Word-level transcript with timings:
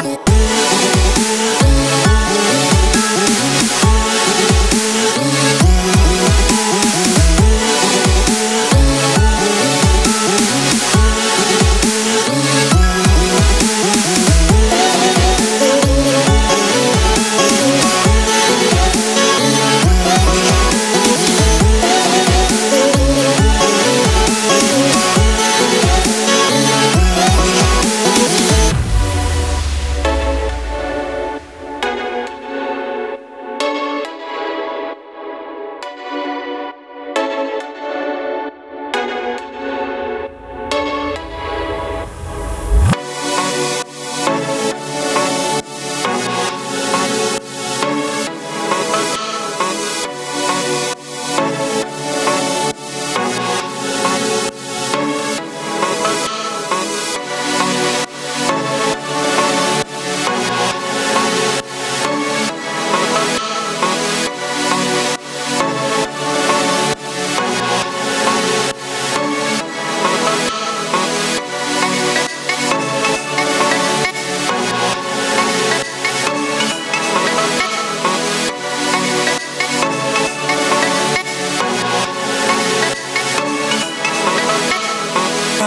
Yeah. 0.00 0.37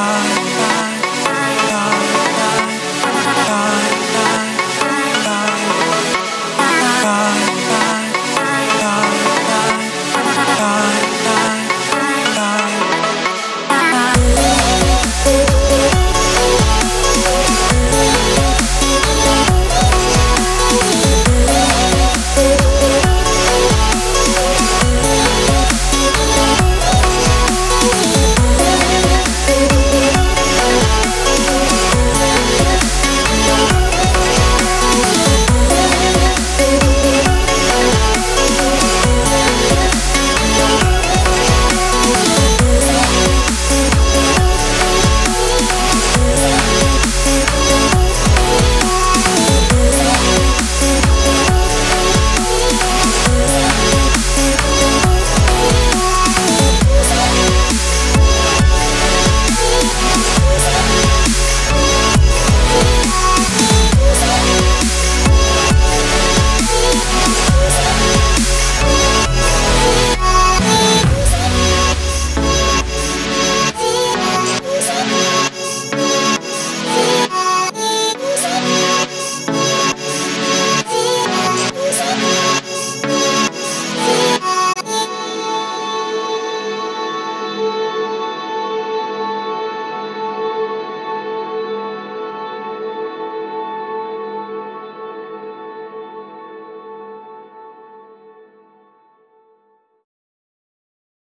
heart 0.00 0.39